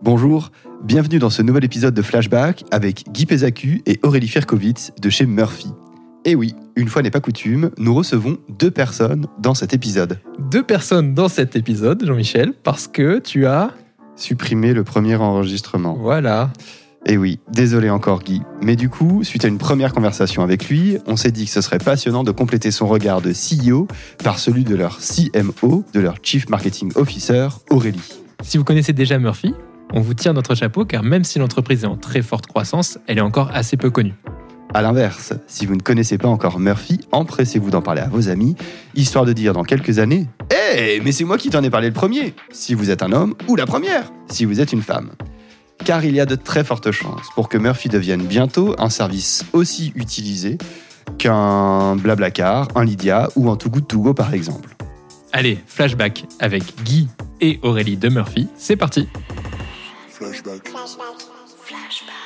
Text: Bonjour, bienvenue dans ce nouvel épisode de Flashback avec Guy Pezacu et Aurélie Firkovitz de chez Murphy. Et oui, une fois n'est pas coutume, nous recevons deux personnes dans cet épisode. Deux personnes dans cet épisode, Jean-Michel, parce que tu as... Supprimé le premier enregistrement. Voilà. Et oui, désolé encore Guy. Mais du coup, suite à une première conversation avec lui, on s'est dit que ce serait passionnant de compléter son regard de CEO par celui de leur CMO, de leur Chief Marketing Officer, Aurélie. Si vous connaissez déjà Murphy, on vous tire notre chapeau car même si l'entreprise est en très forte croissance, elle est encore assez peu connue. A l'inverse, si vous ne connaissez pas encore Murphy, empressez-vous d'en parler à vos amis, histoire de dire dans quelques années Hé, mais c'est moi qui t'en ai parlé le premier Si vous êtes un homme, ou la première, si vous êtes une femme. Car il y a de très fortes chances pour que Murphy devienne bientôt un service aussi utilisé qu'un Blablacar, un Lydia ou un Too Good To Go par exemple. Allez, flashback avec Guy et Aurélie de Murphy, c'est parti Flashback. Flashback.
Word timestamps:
Bonjour, 0.00 0.52
bienvenue 0.84 1.18
dans 1.18 1.28
ce 1.28 1.42
nouvel 1.42 1.64
épisode 1.64 1.92
de 1.92 2.02
Flashback 2.02 2.64
avec 2.70 3.06
Guy 3.10 3.26
Pezacu 3.26 3.82
et 3.84 3.98
Aurélie 4.04 4.28
Firkovitz 4.28 4.92
de 5.02 5.10
chez 5.10 5.26
Murphy. 5.26 5.72
Et 6.24 6.36
oui, 6.36 6.54
une 6.76 6.86
fois 6.86 7.02
n'est 7.02 7.10
pas 7.10 7.18
coutume, 7.18 7.72
nous 7.78 7.92
recevons 7.92 8.38
deux 8.48 8.70
personnes 8.70 9.26
dans 9.40 9.54
cet 9.54 9.74
épisode. 9.74 10.20
Deux 10.38 10.62
personnes 10.62 11.14
dans 11.14 11.28
cet 11.28 11.56
épisode, 11.56 12.04
Jean-Michel, 12.06 12.52
parce 12.62 12.86
que 12.86 13.18
tu 13.18 13.46
as... 13.46 13.72
Supprimé 14.14 14.72
le 14.72 14.84
premier 14.84 15.16
enregistrement. 15.16 15.96
Voilà. 16.00 16.52
Et 17.04 17.16
oui, 17.16 17.40
désolé 17.50 17.90
encore 17.90 18.22
Guy. 18.22 18.42
Mais 18.62 18.76
du 18.76 18.88
coup, 18.88 19.24
suite 19.24 19.44
à 19.44 19.48
une 19.48 19.58
première 19.58 19.92
conversation 19.92 20.44
avec 20.44 20.68
lui, 20.68 20.98
on 21.08 21.16
s'est 21.16 21.32
dit 21.32 21.46
que 21.46 21.50
ce 21.50 21.60
serait 21.60 21.78
passionnant 21.78 22.22
de 22.22 22.30
compléter 22.30 22.70
son 22.70 22.86
regard 22.86 23.20
de 23.20 23.32
CEO 23.32 23.88
par 24.22 24.38
celui 24.38 24.62
de 24.62 24.76
leur 24.76 24.98
CMO, 24.98 25.84
de 25.92 26.00
leur 26.00 26.16
Chief 26.22 26.48
Marketing 26.48 26.92
Officer, 26.94 27.48
Aurélie. 27.70 28.20
Si 28.42 28.58
vous 28.58 28.64
connaissez 28.64 28.92
déjà 28.92 29.18
Murphy, 29.18 29.54
on 29.92 30.00
vous 30.00 30.14
tire 30.14 30.34
notre 30.34 30.54
chapeau 30.54 30.84
car 30.84 31.02
même 31.02 31.24
si 31.24 31.38
l'entreprise 31.38 31.84
est 31.84 31.86
en 31.88 31.96
très 31.96 32.22
forte 32.22 32.46
croissance, 32.46 32.98
elle 33.06 33.18
est 33.18 33.22
encore 33.22 33.50
assez 33.52 33.76
peu 33.76 33.90
connue. 33.90 34.14
A 34.74 34.82
l'inverse, 34.82 35.32
si 35.46 35.64
vous 35.64 35.76
ne 35.76 35.80
connaissez 35.80 36.18
pas 36.18 36.28
encore 36.28 36.60
Murphy, 36.60 37.00
empressez-vous 37.10 37.70
d'en 37.70 37.80
parler 37.80 38.02
à 38.02 38.08
vos 38.08 38.28
amis, 38.28 38.54
histoire 38.94 39.24
de 39.24 39.32
dire 39.32 39.54
dans 39.54 39.64
quelques 39.64 39.98
années 39.98 40.26
Hé, 40.50 41.00
mais 41.02 41.12
c'est 41.12 41.24
moi 41.24 41.38
qui 41.38 41.48
t'en 41.48 41.62
ai 41.62 41.70
parlé 41.70 41.88
le 41.88 41.94
premier 41.94 42.34
Si 42.50 42.74
vous 42.74 42.90
êtes 42.90 43.02
un 43.02 43.12
homme, 43.12 43.34
ou 43.48 43.56
la 43.56 43.64
première, 43.64 44.12
si 44.28 44.44
vous 44.44 44.60
êtes 44.60 44.72
une 44.72 44.82
femme. 44.82 45.12
Car 45.84 46.04
il 46.04 46.14
y 46.14 46.20
a 46.20 46.26
de 46.26 46.34
très 46.34 46.64
fortes 46.64 46.90
chances 46.90 47.28
pour 47.34 47.48
que 47.48 47.56
Murphy 47.56 47.88
devienne 47.88 48.26
bientôt 48.26 48.74
un 48.78 48.90
service 48.90 49.46
aussi 49.54 49.92
utilisé 49.94 50.58
qu'un 51.16 51.96
Blablacar, 51.96 52.68
un 52.74 52.84
Lydia 52.84 53.28
ou 53.36 53.50
un 53.50 53.56
Too 53.56 53.70
Good 53.70 53.86
To 53.86 54.00
Go 54.00 54.14
par 54.14 54.34
exemple. 54.34 54.76
Allez, 55.32 55.58
flashback 55.66 56.26
avec 56.40 56.62
Guy 56.84 57.08
et 57.40 57.58
Aurélie 57.62 57.96
de 57.96 58.08
Murphy, 58.10 58.48
c'est 58.56 58.76
parti 58.76 59.08
Flashback. 60.18 60.62
Flashback. 60.64 62.17